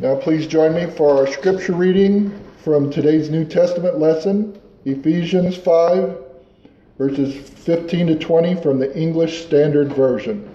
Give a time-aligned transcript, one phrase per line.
[0.00, 6.18] Now, please join me for our scripture reading from today's New Testament lesson, Ephesians 5,
[6.98, 10.52] verses 15 to 20 from the English Standard Version.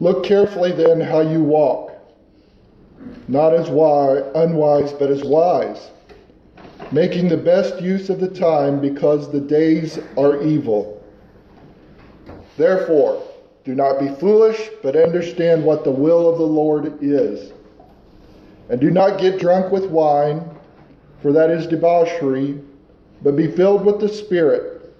[0.00, 1.92] Look carefully then how you walk,
[3.28, 5.90] not as wise, unwise, but as wise,
[6.92, 11.04] making the best use of the time because the days are evil.
[12.56, 13.22] Therefore,
[13.68, 17.52] do not be foolish, but understand what the will of the Lord is.
[18.70, 20.42] And do not get drunk with wine,
[21.20, 22.62] for that is debauchery,
[23.20, 24.90] but be filled with the Spirit,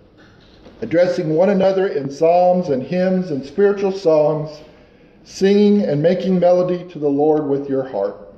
[0.82, 4.60] addressing one another in psalms and hymns and spiritual songs,
[5.24, 8.34] singing and making melody to the Lord with your heart.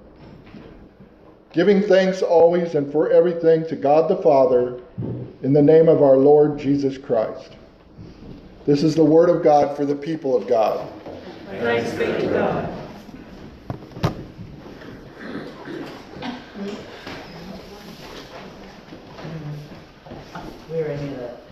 [1.52, 4.80] Giving thanks always and for everything to God the Father,
[5.42, 7.56] in the name of our Lord Jesus Christ.
[8.70, 10.88] This is the word of God for the people of God.
[11.48, 12.72] Thanks be to God.
[20.70, 21.44] We're in it.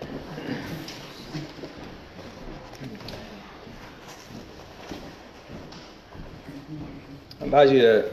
[7.41, 8.11] I invite you to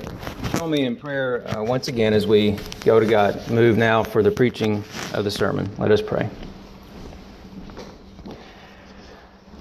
[0.57, 3.51] join me in prayer uh, once again as we go to God.
[3.51, 5.69] Move now for the preaching of the sermon.
[5.77, 6.27] Let us pray.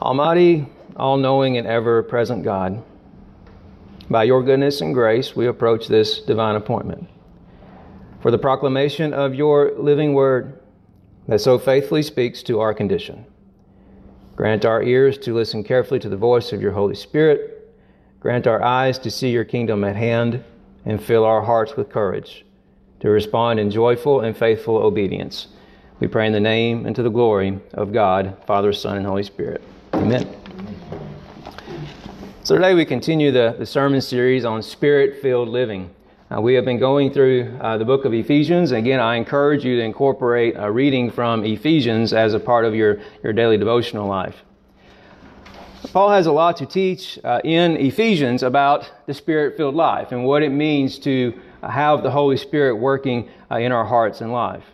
[0.04, 0.66] Almighty,
[0.96, 2.84] all knowing, and ever present God,
[4.10, 7.08] by your goodness and grace, we approach this divine appointment.
[8.20, 10.60] For the proclamation of your living word
[11.26, 13.24] that so faithfully speaks to our condition.
[14.36, 17.74] Grant our ears to listen carefully to the voice of your Holy Spirit.
[18.20, 20.44] Grant our eyes to see your kingdom at hand,
[20.84, 22.44] and fill our hearts with courage
[23.00, 25.46] to respond in joyful and faithful obedience.
[25.98, 29.22] We pray in the name and to the glory of God, Father, Son, and Holy
[29.22, 29.62] Spirit.
[30.04, 30.28] Amen.
[32.42, 35.94] So today we continue the, the sermon series on spirit filled living.
[36.30, 38.72] Uh, we have been going through uh, the book of Ephesians.
[38.72, 43.00] Again, I encourage you to incorporate a reading from Ephesians as a part of your,
[43.22, 44.42] your daily devotional life.
[45.94, 50.26] Paul has a lot to teach uh, in Ephesians about the spirit filled life and
[50.26, 51.32] what it means to
[51.62, 54.64] have the Holy Spirit working uh, in our hearts and life.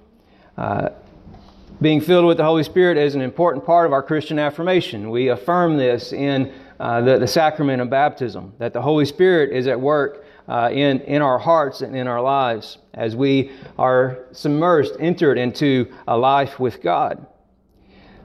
[1.82, 5.08] Being filled with the Holy Spirit is an important part of our Christian affirmation.
[5.08, 9.66] We affirm this in uh, the, the, sacrament of baptism, that the Holy Spirit is
[9.66, 14.92] at work uh, in, in our hearts and in our lives as we are submerged,
[15.00, 17.26] entered into a life with God.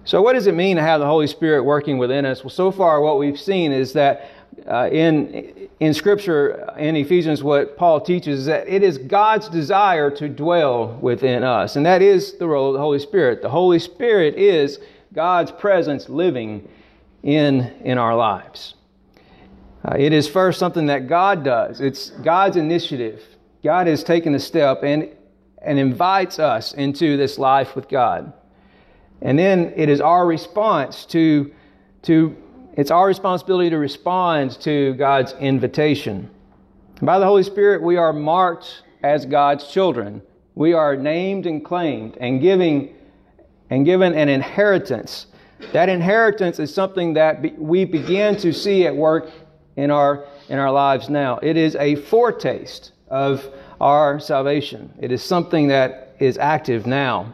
[0.04, 2.44] So, what does it mean to have the Holy Spirit working within us?
[2.44, 4.32] Well, so far, what we've seen is that
[4.68, 10.10] uh, in, in Scripture, in Ephesians, what Paul teaches is that it is God's desire
[10.12, 11.76] to dwell within us.
[11.76, 13.42] And that is the role of the Holy Spirit.
[13.42, 14.80] The Holy Spirit is
[15.14, 16.68] God's presence living
[17.24, 18.76] in, in our lives.
[19.84, 23.22] Uh, it is first something that God does, it's God's initiative.
[23.64, 25.10] God has taken a step and,
[25.62, 28.32] and invites us into this life with God.
[29.22, 31.52] And then it is our response to,
[32.04, 32.36] to
[32.76, 36.30] it's our responsibility to respond to God's invitation.
[37.02, 40.22] By the Holy Spirit, we are marked as God's children.
[40.56, 42.96] We are named and claimed and giving
[43.70, 45.28] and given an inheritance.
[45.74, 49.32] That inheritance is something that we begin to see at work
[49.76, 51.40] in our in our lives now.
[51.42, 53.46] It is a foretaste of
[53.80, 54.94] our salvation.
[55.00, 57.34] It is something that is active now.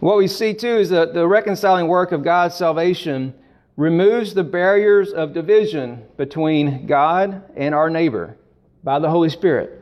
[0.00, 3.34] What we see too is that the reconciling work of God's salvation
[3.78, 8.36] removes the barriers of division between God and our neighbor
[8.82, 9.80] by the Holy Spirit.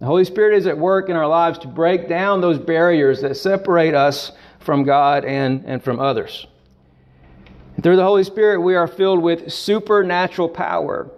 [0.00, 3.36] The Holy Spirit is at work in our lives to break down those barriers that
[3.36, 6.46] separate us from God and, and from others.
[7.74, 11.10] And through the Holy Spirit, we are filled with supernatural power.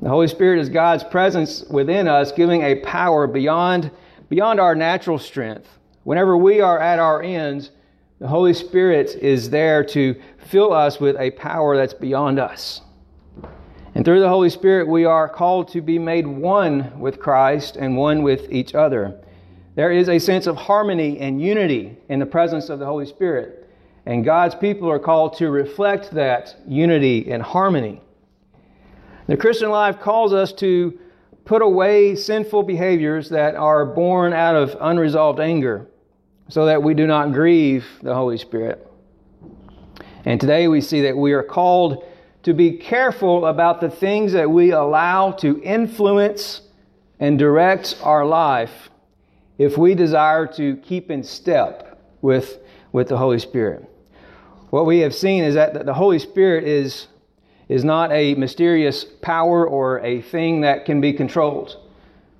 [0.00, 3.90] The Holy Spirit is God's presence within us, giving a power beyond,
[4.30, 5.68] beyond our natural strength.
[6.04, 7.70] Whenever we are at our ends,
[8.22, 12.80] the Holy Spirit is there to fill us with a power that's beyond us.
[13.96, 17.96] And through the Holy Spirit, we are called to be made one with Christ and
[17.96, 19.18] one with each other.
[19.74, 23.68] There is a sense of harmony and unity in the presence of the Holy Spirit.
[24.06, 28.00] And God's people are called to reflect that unity and harmony.
[29.26, 30.96] The Christian life calls us to
[31.44, 35.88] put away sinful behaviors that are born out of unresolved anger
[36.48, 38.86] so that we do not grieve the Holy Spirit.
[40.24, 42.04] And today we see that we are called
[42.42, 46.62] to be careful about the things that we allow to influence
[47.20, 48.90] and direct our life
[49.58, 52.58] if we desire to keep in step with,
[52.90, 53.88] with the Holy Spirit.
[54.70, 57.06] What we have seen is that the Holy Spirit is,
[57.68, 61.76] is not a mysterious power or a thing that can be controlled.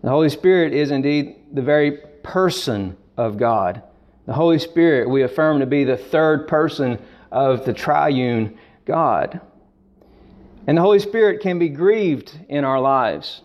[0.02, 3.82] The Holy Spirit is indeed the very person of God.
[4.26, 6.98] The Holy Spirit we affirm to be the third person
[7.30, 9.40] of the triune God.
[10.66, 13.42] And the Holy Spirit can be grieved in our lives.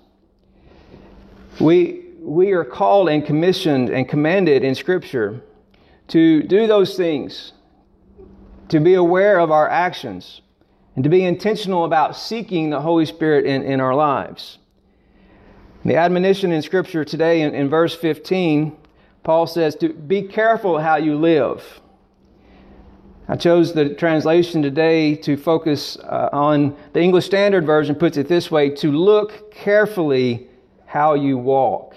[1.60, 5.42] We, we are called and commissioned and commanded in Scripture
[6.10, 7.54] to do those things,
[8.70, 10.42] to be aware of our actions,
[10.96, 14.60] and to be intentional about seeking the Holy Spirit in, in our lives.
[15.84, 18.76] The admonition in Scripture today in, in verse 15,
[19.28, 21.82] Paul says to be careful how you live.
[23.28, 28.30] I chose the translation today to focus uh, on the English Standard Version, puts it
[28.30, 30.48] this way to look carefully
[30.86, 31.94] how you walk.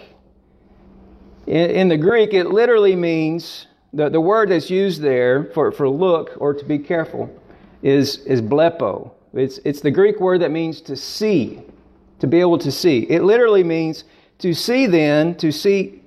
[1.46, 5.88] In, in the Greek, it literally means the, the word that's used there for, for
[5.88, 7.30] look or to be careful
[7.80, 9.12] is, is blepo.
[9.34, 11.62] It's, it's the Greek word that means to see,
[12.18, 13.02] to be able to see.
[13.08, 14.02] It literally means
[14.38, 15.99] to see then, to see,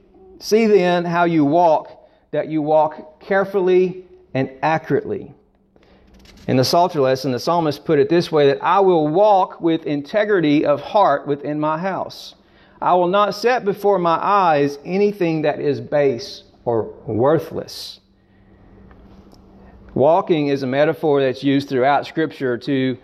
[0.44, 5.34] see then how you walk, that you walk carefully and accurately.
[6.48, 9.86] In the Psalter lesson, the psalmist put it this way that I will walk with
[9.86, 12.36] integrity of heart within my house.
[12.82, 18.02] I will not set before my eyes anything that is base or worthless.
[19.94, 22.98] Walking is a metaphor that's used throughout Scripture to,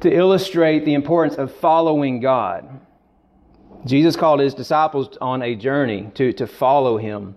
[0.00, 2.80] to illustrate the importance of following God.
[3.84, 7.34] Jesus called his disciples on a journey to, to follow him.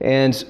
[0.00, 0.42] And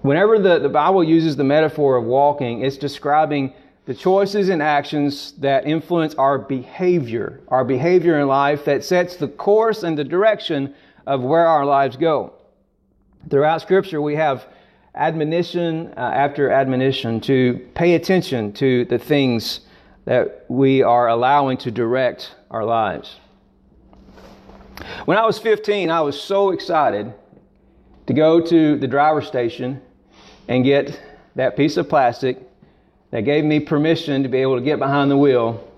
[0.00, 3.52] whenever the, the Bible uses the metaphor of walking, it's describing
[3.84, 9.28] the choices and actions that influence our behavior, our behavior in life that sets the
[9.28, 10.74] course and the direction
[11.06, 12.32] of where our lives go.
[13.28, 14.46] Throughout Scripture, we have
[14.94, 19.60] admonition uh, after admonition to pay attention to the things
[20.04, 23.16] that we are allowing to direct our lives.
[25.04, 27.12] When I was 15, I was so excited
[28.06, 29.80] to go to the driver's station
[30.48, 31.00] and get
[31.36, 32.38] that piece of plastic
[33.10, 35.68] that gave me permission to be able to get behind the wheel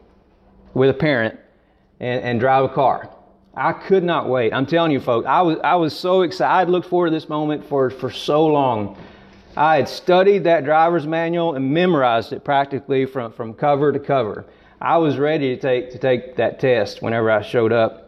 [0.73, 1.39] with a parent
[2.01, 3.11] and, and drive a car.
[3.57, 4.53] I could not wait.
[4.53, 6.53] I'm telling you, folks, I was, I was so excited.
[6.53, 8.99] I'd looked forward to this moment for, for so long.
[9.57, 14.45] I had studied that driver's manual and memorized it practically from, from cover to cover.
[14.81, 18.04] I was ready to take, to take that test whenever I showed up.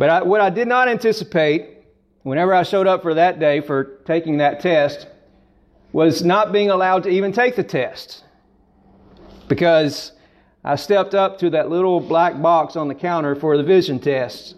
[0.00, 1.76] But I, what I did not anticipate
[2.22, 5.06] whenever I showed up for that day for taking that test
[5.92, 8.24] was not being allowed to even take the test.
[9.46, 10.12] Because
[10.64, 14.54] I stepped up to that little black box on the counter for the vision test.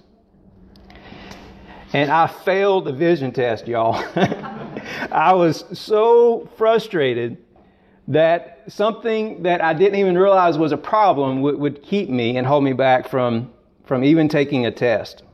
[1.93, 3.97] And I failed the vision test, y'all.
[5.11, 7.37] I was so frustrated
[8.07, 12.47] that something that I didn't even realize was a problem would, would keep me and
[12.47, 13.51] hold me back from,
[13.85, 15.25] from even taking a test.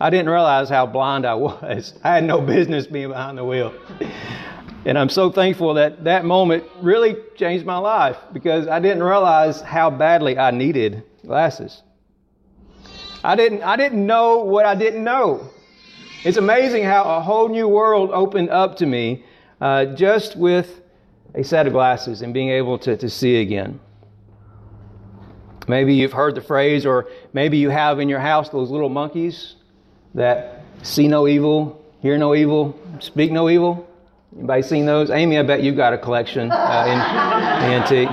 [0.00, 1.94] I didn't realize how blind I was.
[2.04, 3.74] I had no business being behind the wheel.
[4.84, 9.60] And I'm so thankful that that moment really changed my life because I didn't realize
[9.60, 11.82] how badly I needed glasses.
[13.24, 15.50] I didn't, I didn't know what I didn't know.
[16.24, 19.24] It's amazing how a whole new world opened up to me
[19.60, 20.80] uh, just with
[21.34, 23.80] a set of glasses and being able to, to see again.
[25.68, 29.56] Maybe you've heard the phrase, or maybe you have in your house those little monkeys
[30.14, 33.86] that see no evil, hear no evil, speak no evil.
[34.34, 35.10] Anybody seen those?
[35.10, 36.98] Amy, I bet you've got a collection uh, in
[37.72, 38.08] antique.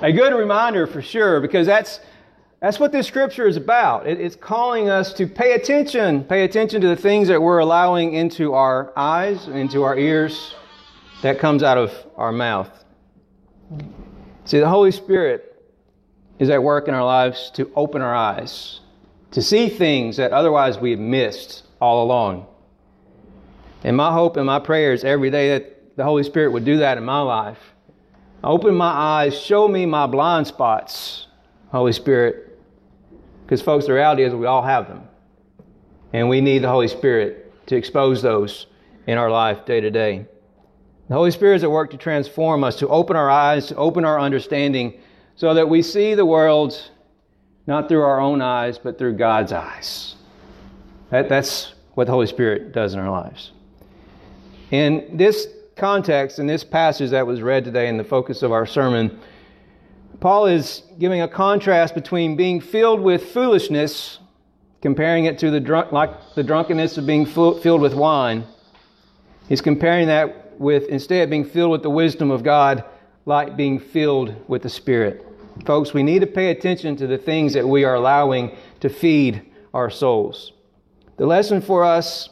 [0.02, 2.00] a good reminder for sure, because that's
[2.60, 4.06] that's what this scripture is about.
[4.06, 8.14] It, it's calling us to pay attention, pay attention to the things that we're allowing
[8.14, 10.54] into our eyes, into our ears,
[11.22, 12.70] that comes out of our mouth.
[14.44, 15.46] See, the Holy Spirit
[16.38, 18.80] is at work in our lives to open our eyes
[19.32, 22.46] to see things that otherwise we have missed all along.
[23.84, 26.98] And my hope and my prayers every day that the Holy Spirit would do that
[26.98, 27.58] in my life.
[28.42, 31.26] Open my eyes, show me my blind spots,
[31.70, 32.58] Holy Spirit.
[33.44, 35.02] Because, folks, the reality is we all have them.
[36.12, 38.66] And we need the Holy Spirit to expose those
[39.06, 40.26] in our life day to day.
[41.10, 44.04] The Holy Spirit is at work to transform us, to open our eyes, to open
[44.04, 45.00] our understanding,
[45.34, 46.88] so that we see the world
[47.66, 50.14] not through our own eyes, but through God's eyes.
[51.10, 53.50] That, that's what the Holy Spirit does in our lives.
[54.70, 58.64] In this context, in this passage that was read today, in the focus of our
[58.64, 59.18] sermon,
[60.20, 64.20] Paul is giving a contrast between being filled with foolishness,
[64.80, 68.46] comparing it to the drunk, like the drunkenness of being filled with wine,
[69.48, 72.84] He's comparing that with instead being filled with the wisdom of God,
[73.24, 75.26] like being filled with the Spirit.
[75.64, 79.42] Folks, we need to pay attention to the things that we are allowing to feed
[79.72, 80.52] our souls.
[81.16, 82.28] The lesson for us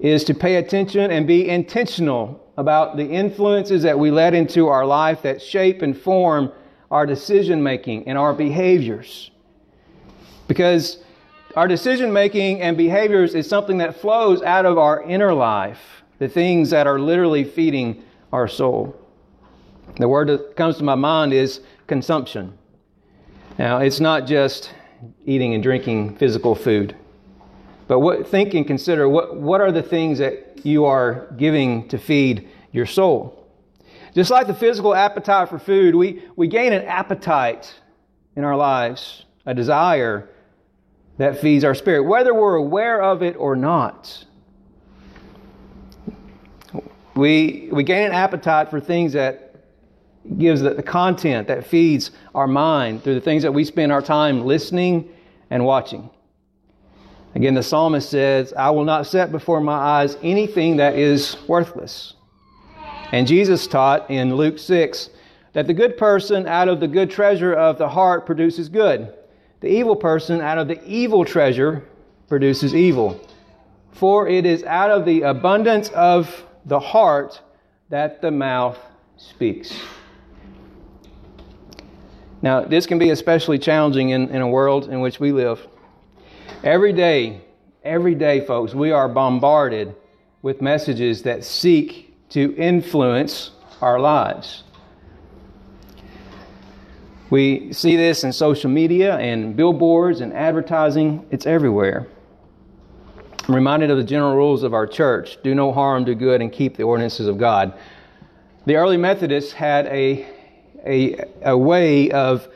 [0.00, 4.84] is to pay attention and be intentional about the influences that we let into our
[4.84, 6.50] life that shape and form
[6.90, 9.30] our decision making and our behaviors.
[10.48, 10.98] Because
[11.54, 16.28] our decision making and behaviors is something that flows out of our inner life, the
[16.28, 18.98] things that are literally feeding our soul.
[19.98, 22.56] The word that comes to my mind is consumption.
[23.58, 24.72] Now, it's not just
[25.24, 26.96] eating and drinking physical food.
[27.88, 31.98] But what, think and consider what, what are the things that you are giving to
[31.98, 33.46] feed your soul?
[34.14, 37.74] Just like the physical appetite for food, we, we gain an appetite
[38.34, 40.28] in our lives, a desire
[41.18, 44.24] that feeds our spirit, whether we're aware of it or not.
[47.16, 49.54] We, we gain an appetite for things that
[50.38, 54.02] gives the, the content that feeds our mind through the things that we spend our
[54.02, 55.08] time listening
[55.50, 56.10] and watching.
[57.34, 62.14] Again, the psalmist says, I will not set before my eyes anything that is worthless.
[63.12, 65.10] And Jesus taught in Luke 6
[65.52, 69.14] that the good person out of the good treasure of the heart produces good.
[69.60, 71.86] The evil person out of the evil treasure
[72.28, 73.20] produces evil.
[73.92, 77.40] For it is out of the abundance of the heart
[77.88, 78.76] that the mouth
[79.16, 79.74] speaks.
[82.42, 85.66] Now, this can be especially challenging in, in a world in which we live.
[86.62, 87.40] Every day,
[87.82, 89.94] every day, folks, we are bombarded
[90.42, 94.64] with messages that seek to influence our lives.
[97.30, 102.06] We see this in social media and billboards and advertising, it's everywhere.
[103.48, 106.52] I'm reminded of the general rules of our church do no harm, do good, and
[106.52, 107.74] keep the ordinances of God.
[108.66, 110.26] The early Methodists had a
[110.86, 112.48] a, a way of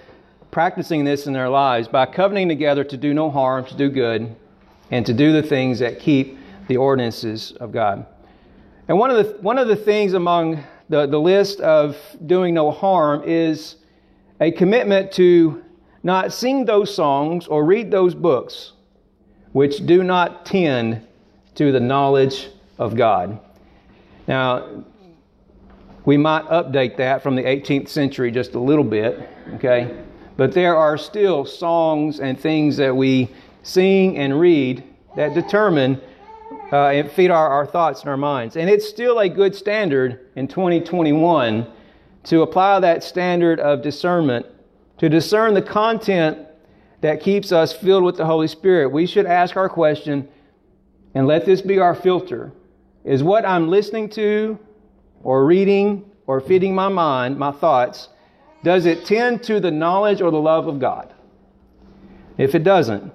[0.51, 4.35] practicing this in their lives by covenanting together to do no harm, to do good,
[4.91, 8.07] and to do the things that keep the ordinances of God.
[8.89, 12.71] And one of the, one of the things among the, the list of doing no
[12.71, 13.77] harm is
[14.41, 15.65] a commitment to
[16.03, 18.73] not sing those songs or read those books
[19.53, 21.07] which do not tend
[21.55, 23.39] to the knowledge of God.
[24.27, 24.85] Now,
[26.05, 30.03] we might update that from the 18th century just a little bit, okay?
[30.37, 33.29] But there are still songs and things that we
[33.63, 34.85] sing and read
[35.17, 36.01] that determine
[36.73, 38.57] uh, and feed our, our thoughts and our minds.
[38.57, 41.67] And it's still a good standard in 2021
[42.25, 44.47] to apply that standard of discernment
[44.99, 46.39] to discern the content
[47.01, 48.91] that keeps us filled with the Holy Spirit.
[48.91, 50.29] We should ask our question
[51.15, 52.53] and let this be our filter.
[53.05, 54.59] Is what I'm listening to
[55.23, 58.09] or reading or feeding my mind, my thoughts,
[58.63, 61.15] does it tend to the knowledge or the love of God?
[62.37, 63.13] If it doesn't,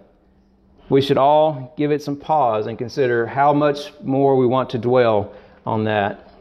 [0.89, 4.77] we should all give it some pause and consider how much more we want to
[4.77, 5.33] dwell
[5.65, 6.31] on that.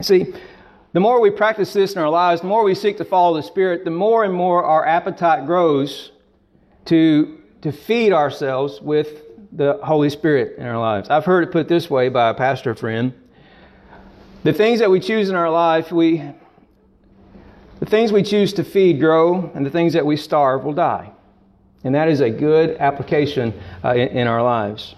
[0.00, 0.32] See,
[0.92, 3.42] the more we practice this in our lives, the more we seek to follow the
[3.42, 6.12] Spirit, the more and more our appetite grows
[6.86, 9.22] to, to feed ourselves with
[9.52, 11.10] the Holy Spirit in our lives.
[11.10, 13.14] I've heard it put this way by a pastor friend
[14.42, 16.22] the things that we choose in our life, we,
[17.78, 21.12] the things we choose to feed grow, and the things that we starve will die.
[21.84, 23.52] And that is a good application
[23.84, 24.94] uh, in, in our lives.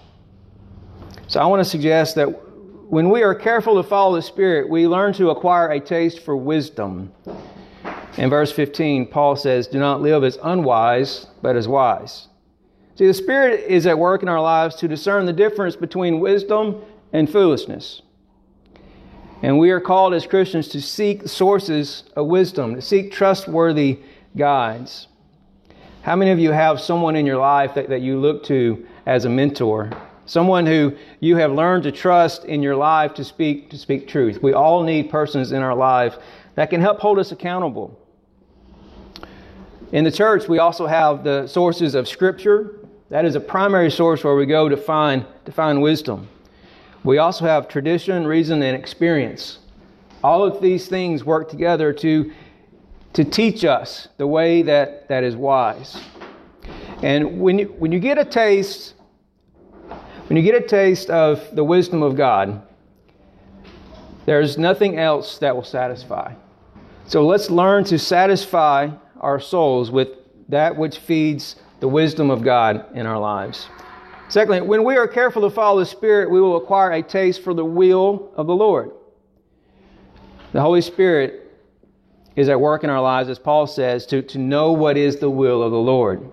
[1.27, 2.27] So I want to suggest that
[2.89, 6.37] when we are careful to follow the Spirit, we learn to acquire a taste for
[6.37, 7.11] wisdom.
[8.17, 12.27] In verse 15, Paul says, Do not live as unwise, but as wise.
[12.95, 16.81] See, the Spirit is at work in our lives to discern the difference between wisdom
[17.11, 18.03] and foolishness.
[19.41, 23.99] And we are called as Christians to seek sources of wisdom, to seek trustworthy
[24.37, 25.07] guides.
[26.03, 29.25] How many of you have someone in your life that, that you look to as
[29.25, 29.89] a mentor?
[30.25, 34.41] Someone who you have learned to trust in your life to speak, to speak truth.
[34.41, 36.15] We all need persons in our life
[36.55, 37.99] that can help hold us accountable.
[39.93, 42.79] In the church, we also have the sources of Scripture.
[43.09, 46.27] That is a primary source where we go to find, to find wisdom.
[47.03, 49.59] We also have tradition, reason, and experience.
[50.23, 52.33] All of these things work together to,
[53.13, 56.01] to teach us the way that, that is wise.
[57.03, 58.95] And when you, when you get a taste,
[60.25, 62.65] when you get a taste of the wisdom of God,
[64.25, 66.33] there's nothing else that will satisfy.
[67.05, 68.89] So let's learn to satisfy
[69.23, 70.09] our souls with
[70.49, 73.67] that which feeds the wisdom of God in our lives.
[74.29, 77.53] Secondly, when we are careful to follow the Spirit, we will acquire a taste for
[77.53, 78.91] the will of the Lord.
[80.53, 81.51] The Holy Spirit
[82.35, 85.29] is at work in our lives, as Paul says, to, to know what is the
[85.29, 86.31] will of the Lord.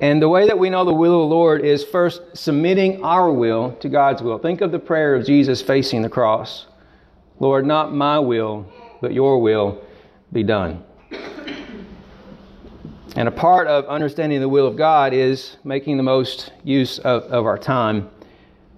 [0.00, 3.32] And the way that we know the will of the Lord is first submitting our
[3.32, 4.38] will to God's will.
[4.38, 6.66] Think of the prayer of Jesus facing the cross
[7.38, 8.66] Lord, not my will,
[9.00, 9.82] but your will
[10.32, 10.84] be done.
[13.14, 17.24] And a part of understanding the will of God is making the most use of,
[17.24, 18.08] of our time.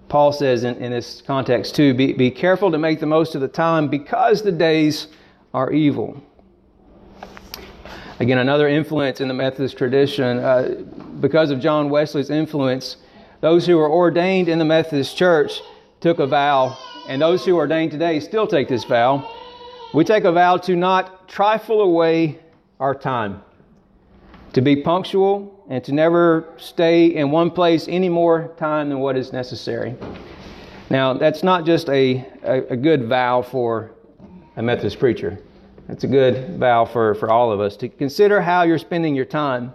[0.09, 3.41] Paul says in, in this context too be, be careful to make the most of
[3.41, 5.07] the time because the days
[5.53, 6.21] are evil.
[8.21, 10.85] Again, another influence in the Methodist tradition, uh,
[11.21, 12.97] because of John Wesley's influence,
[13.41, 15.61] those who were ordained in the Methodist Church
[16.01, 16.77] took a vow,
[17.09, 19.31] and those who are ordained today still take this vow.
[19.93, 22.39] We take a vow to not trifle away
[22.81, 23.43] our time,
[24.53, 29.17] to be punctual, and to never stay in one place any more time than what
[29.17, 29.95] is necessary.
[30.91, 33.93] Now, that's not just a, a, a good vow for
[34.57, 35.39] a Methodist preacher.
[35.89, 39.25] That's a good vow for, for all of us to consider how you're spending your
[39.25, 39.73] time.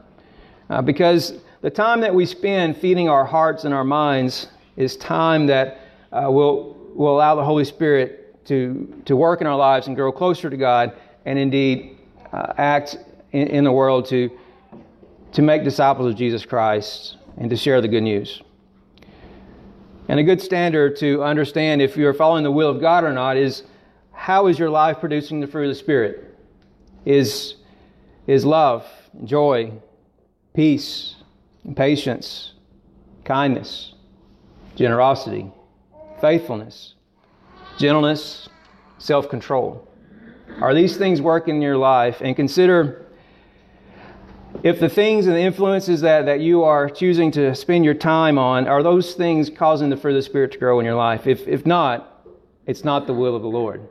[0.69, 5.47] Uh, because the time that we spend feeding our hearts and our minds is time
[5.47, 5.79] that
[6.11, 10.11] uh, will, will allow the Holy Spirit to, to work in our lives and grow
[10.11, 10.93] closer to God
[11.25, 11.97] and indeed
[12.31, 12.97] uh, act
[13.31, 14.29] in, in the world to,
[15.33, 18.41] to make disciples of Jesus Christ and to share the good news.
[20.07, 23.37] And a good standard to understand if you're following the will of God or not
[23.37, 23.63] is
[24.11, 26.35] how is your life producing the fruit of the Spirit?
[27.05, 27.55] Is,
[28.27, 28.85] is love,
[29.23, 29.71] joy,
[30.53, 31.15] peace,
[31.75, 32.53] patience,
[33.23, 33.93] kindness,
[34.75, 35.51] generosity,
[36.19, 36.95] faithfulness,
[37.77, 38.49] gentleness,
[38.97, 39.88] self control?
[40.61, 42.21] Are these things working in your life?
[42.21, 43.05] And consider
[44.63, 48.37] if the things and the influences that, that you are choosing to spend your time
[48.37, 51.27] on, are those things causing the the Spirit to grow in your life?
[51.27, 52.25] If, if not,
[52.65, 53.87] it's not the will of the Lord.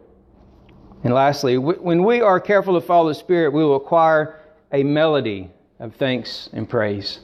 [1.04, 4.40] And lastly, when we are careful to follow the Spirit, we will acquire
[4.72, 7.20] a melody of thanks and praise.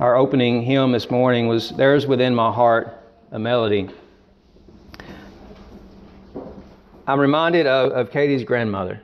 [0.00, 2.94] Our opening hymn this morning was There's Within My Heart
[3.32, 3.90] a Melody.
[7.08, 9.00] I'm reminded of, of Katie's grandmother,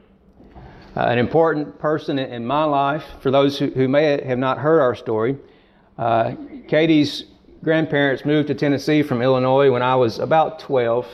[0.95, 3.03] uh, an important person in my life.
[3.21, 5.39] For those who, who may have not heard our story,
[5.97, 6.35] uh,
[6.69, 7.25] Katie's
[7.63, 11.09] grandparents moved to Tennessee from Illinois when I was about 12.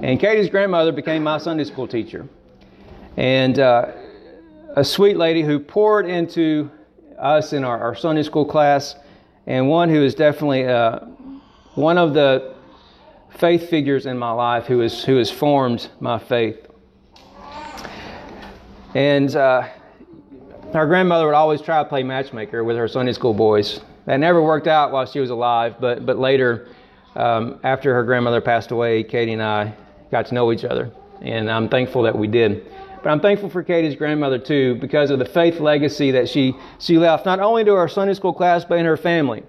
[0.00, 2.26] And Katie's grandmother became my Sunday school teacher.
[3.18, 3.92] And uh,
[4.76, 6.70] a sweet lady who poured into
[7.18, 8.96] us in our, our, Sunday school class,
[9.46, 11.00] and one who is definitely uh,
[11.74, 12.53] one of the
[13.34, 16.66] faith figures in my life who, is, who has formed my faith.
[18.94, 19.68] And uh,
[20.72, 23.80] our grandmother would always try to play matchmaker with her Sunday school boys.
[24.06, 26.68] That never worked out while she was alive, but, but later,
[27.16, 29.74] um, after her grandmother passed away, Katie and I
[30.10, 30.92] got to know each other.
[31.20, 32.70] And I'm thankful that we did.
[33.02, 36.98] But I'm thankful for Katie's grandmother too, because of the faith legacy that she, she
[36.98, 39.42] left, not only to our Sunday school class, but in her family.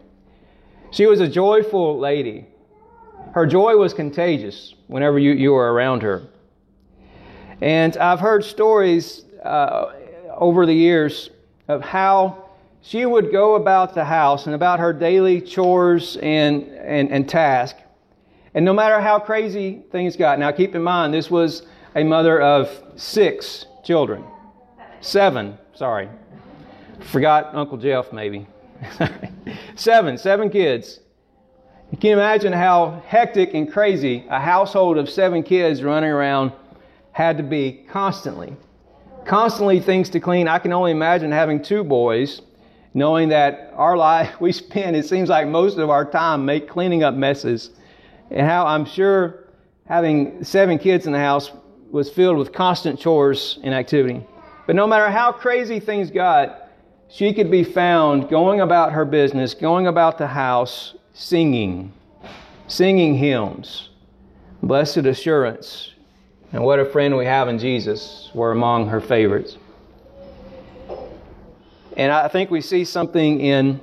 [0.91, 2.48] She was a joyful lady.
[3.36, 6.24] Her joy was contagious whenever you, you were around her.
[7.62, 9.93] And I've heard stories uh,
[10.36, 11.30] over the years
[11.67, 12.50] of how
[12.82, 17.82] she would go about the house and about her daily chores and, and, and tasks
[18.56, 22.41] and no matter how crazy things got, now keep in mind, this was a mother
[22.41, 24.24] of six children.
[25.02, 26.08] Seven, sorry.
[27.02, 28.48] Forgot Uncle Jeff, maybe.
[29.76, 31.02] seven, seven kids.
[31.91, 36.52] You can imagine how hectic and crazy a household of seven kids running around
[37.12, 38.56] had to be constantly.
[39.26, 40.48] Constantly things to clean.
[40.48, 42.41] I can only imagine having two boys,
[42.93, 47.04] knowing that our life we spend, it seems like most of our time make cleaning
[47.04, 47.69] up messes
[48.32, 49.45] and how I'm sure
[49.86, 51.52] having seven kids in the house
[51.91, 54.26] was filled with constant chores and activity.
[54.65, 56.69] But no matter how crazy things got,
[57.08, 61.93] she could be found going about her business, going about the house, singing,
[62.67, 63.89] singing hymns.
[64.62, 65.91] Blessed assurance,
[66.51, 69.58] and what a friend we have in Jesus were among her favorites.
[71.95, 73.80] And I think we see something in,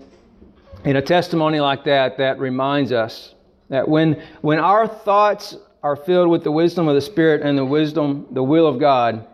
[0.85, 3.35] in a testimony like that that reminds us
[3.69, 7.65] that when, when our thoughts are filled with the wisdom of the Spirit and the
[7.65, 9.27] wisdom, the will of God,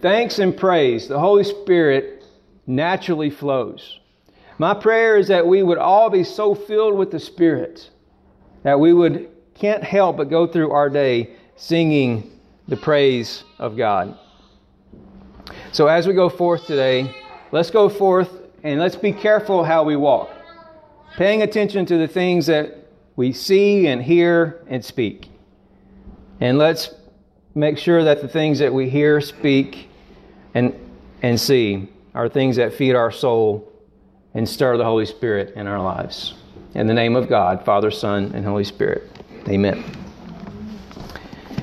[0.00, 2.24] thanks and praise, the Holy Spirit
[2.66, 4.00] naturally flows.
[4.58, 7.90] My prayer is that we would all be so filled with the Spirit
[8.62, 12.30] that we would can't help but go through our day singing
[12.68, 14.18] the praise of God.
[15.72, 17.14] So as we go forth today,
[17.50, 18.30] let's go forth
[18.62, 20.30] and let's be careful how we walk.
[21.16, 25.28] paying attention to the things that we see and hear and speak.
[26.40, 26.94] And let's
[27.54, 29.88] make sure that the things that we hear, speak,
[30.54, 30.74] and,
[31.20, 33.71] and see are things that feed our soul
[34.34, 36.34] and stir the Holy Spirit in our lives.
[36.74, 39.10] In the name of God, Father, Son, and Holy Spirit.
[39.48, 40.01] Amen.